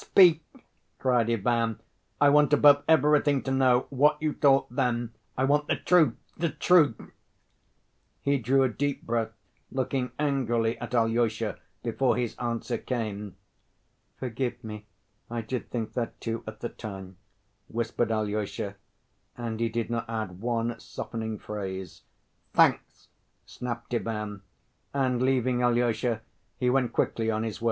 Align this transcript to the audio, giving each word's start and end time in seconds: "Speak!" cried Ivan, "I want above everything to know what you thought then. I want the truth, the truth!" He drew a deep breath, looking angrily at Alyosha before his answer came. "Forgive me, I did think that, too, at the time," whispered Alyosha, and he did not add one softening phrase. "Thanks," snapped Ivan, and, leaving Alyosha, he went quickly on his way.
"Speak!" 0.01 0.43
cried 0.97 1.29
Ivan, 1.29 1.79
"I 2.19 2.29
want 2.29 2.53
above 2.53 2.83
everything 2.87 3.43
to 3.43 3.51
know 3.51 3.81
what 3.91 4.19
you 4.19 4.33
thought 4.33 4.65
then. 4.75 5.13
I 5.37 5.43
want 5.43 5.67
the 5.67 5.75
truth, 5.75 6.15
the 6.35 6.49
truth!" 6.49 6.99
He 8.19 8.39
drew 8.39 8.63
a 8.63 8.67
deep 8.67 9.03
breath, 9.05 9.29
looking 9.71 10.11
angrily 10.17 10.75
at 10.79 10.95
Alyosha 10.95 11.59
before 11.83 12.17
his 12.17 12.35
answer 12.39 12.79
came. 12.79 13.35
"Forgive 14.17 14.63
me, 14.63 14.87
I 15.29 15.41
did 15.41 15.69
think 15.69 15.93
that, 15.93 16.19
too, 16.19 16.43
at 16.47 16.61
the 16.61 16.69
time," 16.69 17.17
whispered 17.67 18.11
Alyosha, 18.11 18.77
and 19.37 19.59
he 19.59 19.69
did 19.69 19.91
not 19.91 20.09
add 20.09 20.39
one 20.41 20.79
softening 20.79 21.37
phrase. 21.37 22.01
"Thanks," 22.55 23.09
snapped 23.45 23.93
Ivan, 23.93 24.41
and, 24.95 25.21
leaving 25.21 25.61
Alyosha, 25.61 26.23
he 26.57 26.71
went 26.71 26.91
quickly 26.91 27.29
on 27.29 27.43
his 27.43 27.59
way. 27.59 27.59